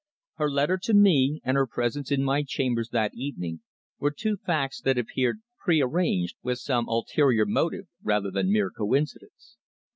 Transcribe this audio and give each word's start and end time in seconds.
Her 0.37 0.49
letter 0.49 0.79
to 0.79 0.95
me, 0.95 1.41
and 1.43 1.53
her 1.55 1.67
presence 1.67 2.11
in 2.11 2.23
my 2.23 2.41
chambers 2.41 2.89
that 2.89 3.13
evening, 3.13 3.61
were 3.99 4.09
two 4.09 4.35
facts 4.35 4.81
that 4.81 4.97
appeared 4.97 5.41
pre 5.63 5.79
arranged 5.79 6.37
with 6.41 6.57
some 6.57 6.87
ulterior 6.87 7.45
motive 7.45 7.85
rather 8.01 8.31
than 8.31 8.51
mere 8.51 8.71
coincidence. 8.71 9.57